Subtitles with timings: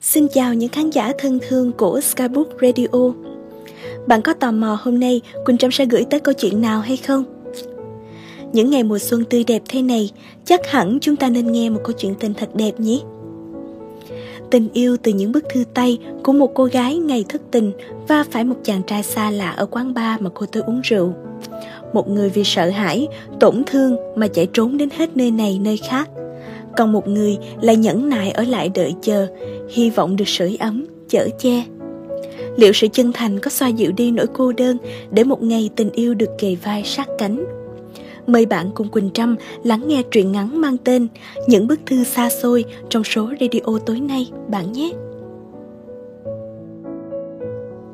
[0.00, 3.12] Xin chào những khán giả thân thương của Skybook Radio.
[4.06, 6.96] Bạn có tò mò hôm nay Quỳnh Trâm sẽ gửi tới câu chuyện nào hay
[6.96, 7.24] không?
[8.52, 10.10] Những ngày mùa xuân tươi đẹp thế này,
[10.44, 12.98] chắc hẳn chúng ta nên nghe một câu chuyện tình thật đẹp nhé.
[14.50, 17.72] Tình yêu từ những bức thư tay của một cô gái ngày thức tình
[18.08, 21.14] và phải một chàng trai xa lạ ở quán bar mà cô tới uống rượu.
[21.92, 23.08] Một người vì sợ hãi,
[23.40, 26.08] tổn thương mà chạy trốn đến hết nơi này nơi khác–
[26.78, 29.26] còn một người lại nhẫn nại ở lại đợi chờ,
[29.70, 31.64] hy vọng được sưởi ấm, chở che.
[32.56, 34.76] Liệu sự chân thành có xoa dịu đi nỗi cô đơn
[35.10, 37.44] để một ngày tình yêu được kề vai sát cánh?
[38.26, 41.08] Mời bạn cùng quỳnh trâm lắng nghe truyện ngắn mang tên
[41.46, 44.92] những bức thư xa xôi trong số radio tối nay, bạn nhé.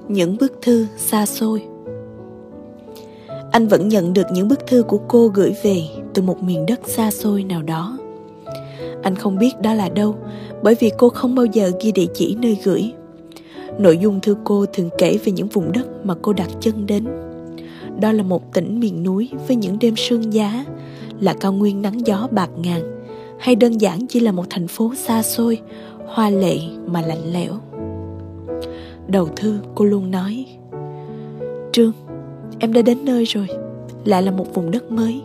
[0.09, 1.63] Những bức thư xa xôi.
[3.51, 5.83] Anh vẫn nhận được những bức thư của cô gửi về
[6.15, 7.99] từ một miền đất xa xôi nào đó
[9.05, 10.17] anh không biết đó là đâu,
[10.63, 12.93] bởi vì cô không bao giờ ghi địa chỉ nơi gửi.
[13.79, 17.05] Nội dung thư cô thường kể về những vùng đất mà cô đặt chân đến.
[18.01, 20.65] Đó là một tỉnh miền núi với những đêm sương giá,
[21.21, 22.83] là cao nguyên nắng gió bạc ngàn,
[23.39, 25.61] hay đơn giản chỉ là một thành phố xa xôi,
[26.07, 27.53] hoa lệ mà lạnh lẽo.
[29.07, 30.47] Đầu thư cô luôn nói,
[31.73, 31.93] trương,
[32.59, 33.47] em đã đến nơi rồi,
[34.05, 35.23] lại là một vùng đất mới.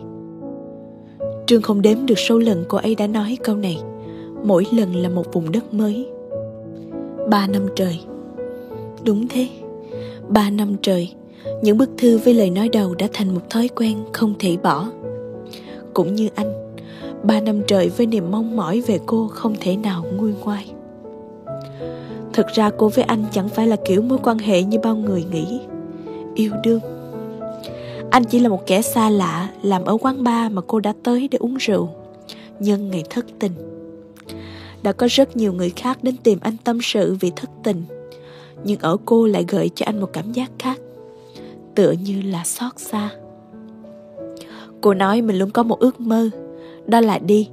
[1.50, 3.78] Trương không đếm được số lần cô ấy đã nói câu này.
[4.44, 6.08] Mỗi lần là một vùng đất mới.
[7.30, 8.00] Ba năm trời.
[9.04, 9.48] Đúng thế.
[10.28, 11.12] Ba năm trời,
[11.62, 14.90] Những bức thư với lời nói đầu đã thành một thói quen không thể bỏ.
[15.94, 16.74] Cũng như anh,
[17.22, 20.70] Ba năm trời với niềm mong mỏi về cô không thể nào nguôi ngoai.
[22.32, 25.24] Thực ra cô với anh chẳng phải là kiểu mối quan hệ như bao người
[25.32, 25.60] nghĩ.
[26.34, 26.99] Yêu đương
[28.10, 31.28] anh chỉ là một kẻ xa lạ làm ở quán bar mà cô đã tới
[31.30, 31.88] để uống rượu.
[32.60, 33.52] Nhân ngày thất tình.
[34.82, 37.82] Đã có rất nhiều người khác đến tìm anh tâm sự vì thất tình.
[38.64, 40.80] Nhưng ở cô lại gợi cho anh một cảm giác khác.
[41.74, 43.10] Tựa như là xót xa.
[44.80, 46.30] Cô nói mình luôn có một ước mơ.
[46.86, 47.48] Đó là đi.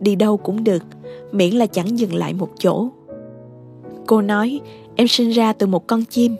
[0.00, 0.82] Đi đâu cũng được.
[1.32, 2.88] Miễn là chẳng dừng lại một chỗ.
[4.06, 4.60] Cô nói,
[4.96, 6.36] em sinh ra từ một con chim.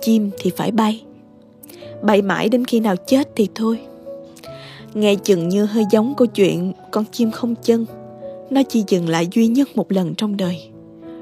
[0.00, 1.04] Chim thì phải bay
[2.04, 3.80] bay mãi đến khi nào chết thì thôi.
[4.94, 7.86] Nghe chừng như hơi giống câu chuyện con chim không chân.
[8.50, 10.68] Nó chỉ dừng lại duy nhất một lần trong đời.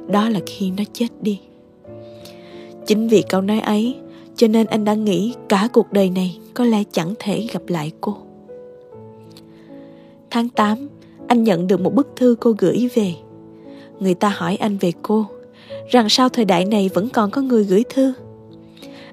[0.09, 1.41] Đó là khi nó chết đi.
[2.87, 3.97] Chính vì câu nói ấy,
[4.37, 7.93] cho nên anh đã nghĩ cả cuộc đời này có lẽ chẳng thể gặp lại
[8.01, 8.17] cô.
[10.31, 10.89] Tháng 8
[11.27, 13.15] anh nhận được một bức thư cô gửi về.
[14.01, 15.27] Người ta hỏi anh về cô,
[15.91, 18.13] rằng sao thời đại này vẫn còn có người gửi thư?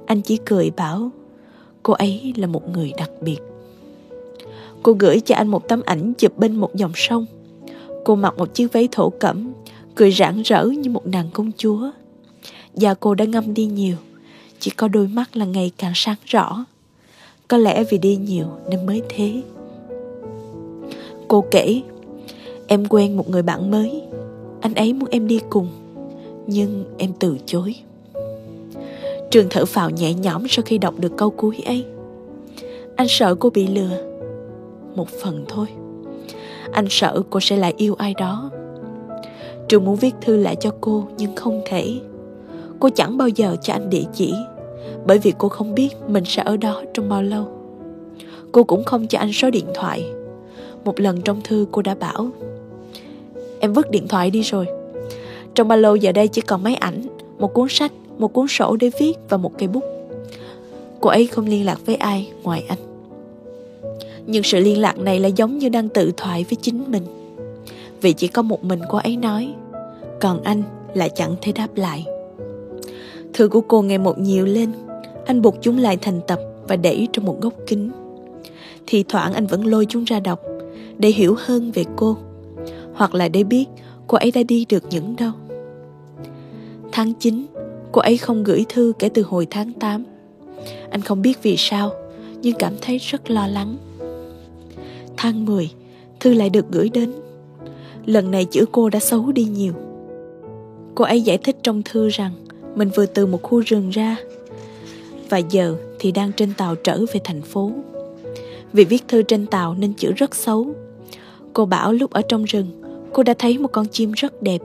[0.06, 1.12] Anh chỉ cười bảo
[1.84, 3.40] cô ấy là một người đặc biệt.
[4.84, 7.26] Cô gửi cho anh một tấm ảnh chụp bên một dòng sông.
[8.06, 9.52] Cô mặc một chiếc váy thổ cẩm,
[9.96, 11.92] cười rạng rỡ như một nàng công chúa.
[12.74, 13.96] Da cô đã ngâm đi nhiều,
[14.60, 16.66] chỉ có đôi mắt là ngày càng sáng rõ.
[17.48, 19.42] Có lẽ vì đi nhiều nên mới thế.
[21.28, 21.82] Cô kể,
[22.68, 24.02] em quen một người bạn mới.
[24.62, 25.68] Anh ấy muốn em đi cùng,
[26.48, 27.76] nhưng em từ chối.
[29.30, 31.86] Trường thở phào nhẹ nhõm sau khi đọc được câu cuối ấy.
[32.96, 33.98] Anh sợ cô bị lừa.
[34.96, 35.68] Một phần thôi.
[36.72, 38.52] Anh sợ cô sẽ lại yêu ai đó.
[39.68, 42.00] Trường muốn viết thư lại cho cô nhưng không thể.
[42.80, 44.34] Cô chẳng bao giờ cho anh địa chỉ
[45.06, 47.48] bởi vì cô không biết mình sẽ ở đó trong bao lâu.
[48.52, 50.06] Cô cũng không cho anh số điện thoại.
[50.86, 52.30] Một lần trong thư cô đã bảo
[53.60, 54.66] Em vứt điện thoại đi rồi.
[55.56, 57.02] Trong ba lô giờ đây chỉ còn máy ảnh,
[57.40, 59.84] một cuốn sách một cuốn sổ để viết và một cây bút.
[61.00, 62.80] Cô ấy không liên lạc với ai ngoài anh.
[64.26, 67.04] Nhưng sự liên lạc này là giống như đang tự thoại với chính mình.
[68.02, 69.54] Vì chỉ có một mình cô ấy nói,
[70.22, 70.64] còn anh
[70.94, 72.06] lại chẳng thể đáp lại.
[73.34, 74.72] Thư của cô ngày một nhiều lên,
[75.26, 77.92] anh buộc chúng lại thành tập và để trong một góc kính.
[78.88, 80.42] Thì thoảng anh vẫn lôi chúng ra đọc
[80.98, 82.18] để hiểu hơn về cô,
[82.94, 83.66] hoặc là để biết
[84.08, 85.32] cô ấy đã đi được những đâu.
[86.92, 87.46] Tháng 9
[88.00, 90.06] Cô ấy không gửi thư kể từ hồi tháng 8
[90.90, 91.92] Anh không biết vì sao,
[92.42, 93.78] Nhưng cảm thấy rất lo lắng.
[95.18, 95.72] Tháng 10
[96.20, 97.12] Thư lại được gửi đến.
[98.06, 99.74] Lần này chữ cô đã xấu đi nhiều.
[100.96, 102.32] Cô ấy giải thích trong thư rằng
[102.76, 104.18] Mình vừa từ một khu rừng ra,
[105.30, 107.72] Và giờ thì đang trên tàu trở về thành phố.
[108.74, 110.68] Vì viết thư trên tàu nên chữ rất xấu.
[111.54, 112.68] Cô bảo lúc ở trong rừng,
[113.14, 114.62] Cô đã thấy một con chim rất đẹp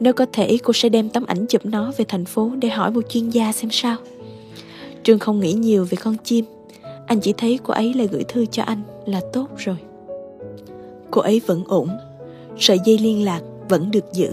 [0.00, 2.90] nếu có thể cô sẽ đem tấm ảnh chụp nó về thành phố để hỏi
[2.90, 3.96] một chuyên gia xem sao.
[5.02, 6.44] Trương không nghĩ nhiều về con chim.
[7.06, 9.76] Anh chỉ thấy cô ấy lại gửi thư cho anh là tốt rồi.
[11.10, 11.88] Cô ấy vẫn ổn.
[12.58, 14.32] Sợi dây liên lạc vẫn được giữ.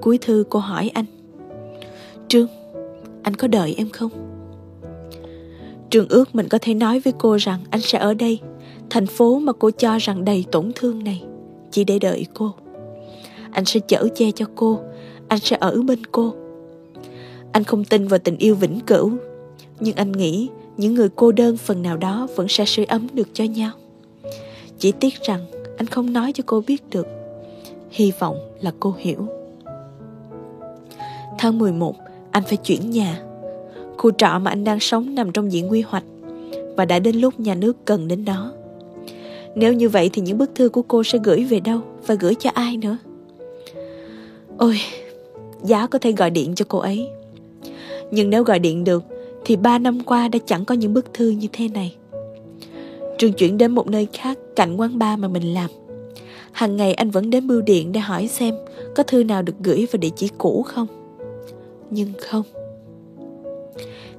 [0.00, 1.04] Cuối thư cô hỏi anh
[2.28, 2.46] Trương,
[3.22, 4.10] anh có đợi em không?
[5.90, 8.40] Trường ước mình có thể nói với cô rằng anh sẽ ở đây
[8.90, 11.22] Thành phố mà cô cho rằng đầy tổn thương này
[11.70, 12.54] Chỉ để đợi cô
[13.52, 14.80] anh sẽ chở che cho cô
[15.28, 16.34] Anh sẽ ở bên cô
[17.52, 19.12] Anh không tin vào tình yêu vĩnh cửu
[19.80, 20.48] Nhưng anh nghĩ
[20.78, 23.70] những người cô đơn phần nào đó vẫn sẽ sưởi ấm được cho nhau.
[24.78, 25.40] Chỉ tiếc rằng
[25.76, 27.06] anh không nói cho cô biết được.
[27.90, 29.26] Hy vọng là cô hiểu.
[31.38, 31.94] Tháng 11,
[32.30, 33.22] anh phải chuyển nhà.
[33.98, 36.04] Khu trọ mà anh đang sống nằm trong diện quy hoạch
[36.76, 38.52] và đã đến lúc nhà nước cần đến đó.
[39.54, 42.34] Nếu như vậy thì những bức thư của cô sẽ gửi về đâu và gửi
[42.34, 42.96] cho ai nữa?
[44.58, 44.80] Ôi,
[45.64, 47.08] giá có thể gọi điện cho cô ấy.
[48.10, 49.04] Nhưng nếu gọi điện được
[49.44, 51.96] thì ba năm qua đã chẳng có những bức thư như thế này.
[53.18, 55.70] Trường chuyển đến một nơi khác cạnh quán bar mà mình làm.
[56.52, 58.54] Hàng ngày anh vẫn đến bưu điện để hỏi xem
[58.96, 60.86] có thư nào được gửi vào địa chỉ cũ không.
[61.90, 62.42] Nhưng không.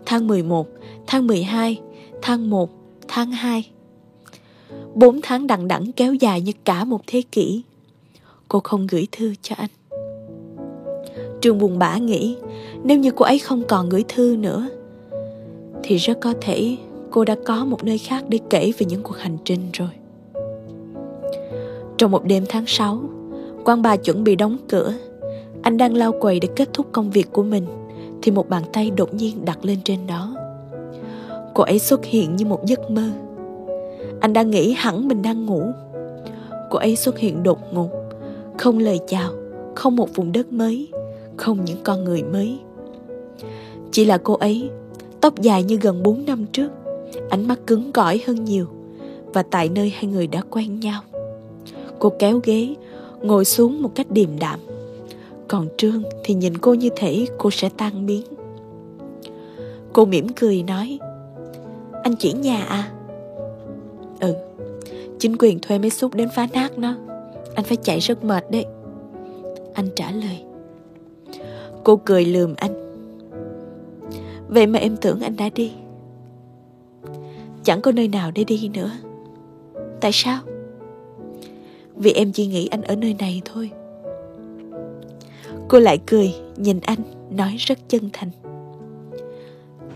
[0.06, 0.68] Tháng 11,
[1.08, 1.80] tháng 12,
[2.22, 2.70] tháng 1,
[3.08, 3.70] tháng 2.
[4.94, 7.64] Bốn tháng đằng đẵng kéo dài như cả một thế kỷ.
[8.48, 9.70] Cô không gửi thư cho anh.
[11.42, 12.38] Trường buồn bã nghĩ
[12.84, 14.70] nếu như cô ấy không còn gửi thư nữa
[15.84, 16.78] thì rất có thể
[17.12, 19.90] cô đã có một nơi khác để kể về những cuộc hành trình rồi.
[21.98, 23.02] Trong một đêm tháng 6,
[23.66, 24.94] quan bà chuẩn bị đóng cửa.
[25.62, 27.66] Anh đang lau quầy để kết thúc công việc của mình
[28.22, 30.36] thì một bàn tay đột nhiên đặt lên trên đó.
[31.54, 33.10] Cô ấy xuất hiện như một giấc mơ.
[34.20, 35.64] Anh đang nghĩ hẳn mình đang ngủ.
[36.70, 37.90] Cô ấy xuất hiện đột ngột,
[38.58, 39.32] không lời chào,
[39.76, 40.88] không một vùng đất mới,
[41.40, 42.60] không những con người mới.
[43.92, 44.70] Chỉ là cô ấy,
[45.22, 46.70] Tóc dài như gần 4 năm trước,
[47.30, 48.66] Ánh mắt cứng cỏi hơn nhiều
[49.34, 51.02] Và tại nơi hai người đã quen nhau.
[52.00, 52.76] Cô kéo ghế,
[53.22, 54.60] Ngồi xuống một cách điềm đạm.
[55.48, 58.24] Còn Trương thì nhìn cô như thể cô sẽ tan biến.
[59.94, 61.00] Cô mỉm cười nói,
[62.04, 62.92] Anh chuyển nhà à?
[64.20, 64.34] Ừ
[65.20, 66.96] Chính quyền thuê mấy xúc đến phá nát nó.
[67.56, 68.66] Anh phải chạy rất mệt đấy.
[69.74, 70.49] Anh trả lời
[71.84, 72.74] Cô cười lườm anh.
[74.48, 75.72] Vậy mà em tưởng anh đã đi.
[77.64, 78.92] Chẳng có nơi nào để đi nữa.
[80.02, 80.40] Tại sao?
[81.96, 83.72] Vì em chỉ nghĩ anh ở nơi này thôi.
[85.68, 87.00] Cô lại cười, Nhìn anh,
[87.30, 88.30] Nói rất chân thành.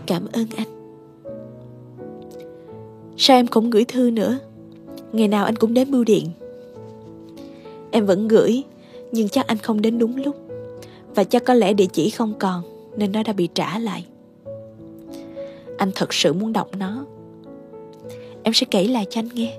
[0.06, 0.68] Cảm ơn anh.
[3.16, 4.38] Sao em không gửi thư nữa?
[5.12, 6.30] Ngày nào anh cũng đến bưu điện.
[7.90, 8.64] Em vẫn gửi,
[9.12, 10.36] Nhưng chắc anh không đến đúng lúc.
[11.14, 12.62] Và chắc có lẽ địa chỉ không còn,
[12.96, 14.06] Nên nó đã bị trả lại.
[15.78, 17.04] Anh thật sự muốn đọc nó.
[18.42, 19.58] Em sẽ kể lại cho anh nghe.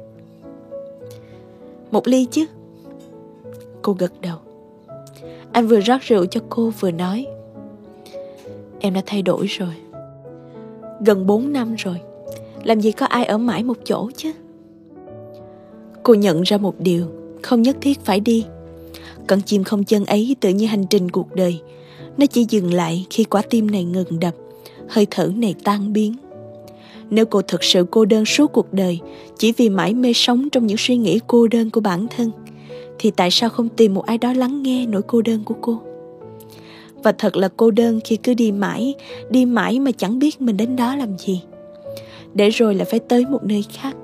[1.91, 2.45] Một ly chứ?
[3.81, 4.37] Cô gật đầu.
[5.51, 7.25] Anh vừa rót rượu cho cô vừa nói.
[8.79, 9.73] Em đã thay đổi rồi.
[11.05, 11.99] Gần 4 năm rồi.
[12.63, 14.31] Làm gì có ai ở mãi một chỗ chứ?
[16.03, 17.05] Cô nhận ra một điều
[17.43, 18.45] Không nhất thiết phải đi.
[19.27, 21.61] Con chim không chân ấy tự như hành trình cuộc đời
[22.17, 24.35] Nó chỉ dừng lại khi quả tim này ngừng đập
[24.89, 26.13] hơi thở này tan biến.
[27.09, 28.99] Nếu cô thực sự cô đơn suốt cuộc đời,
[29.37, 32.31] chỉ vì mãi mê sống trong những suy nghĩ cô đơn của bản thân,
[32.99, 35.81] thì tại sao không tìm một ai đó lắng nghe nỗi cô đơn của cô?
[37.03, 38.93] Và thật là cô đơn khi cứ đi mãi,
[39.29, 41.41] đi mãi mà chẳng biết mình đến đó làm gì.
[42.33, 43.95] Để rồi lại phải tới một nơi khác.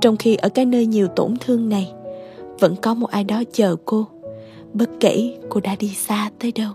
[0.00, 1.92] Trong khi ở cái nơi nhiều tổn thương này,
[2.58, 4.06] vẫn có một ai đó chờ cô,
[4.74, 6.72] bất kể cô đã đi xa tới đâu.